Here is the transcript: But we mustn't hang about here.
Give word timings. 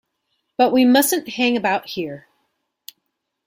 But 0.57 0.73
we 0.73 0.83
mustn't 0.83 1.29
hang 1.29 1.55
about 1.55 1.85
here. 1.89 2.27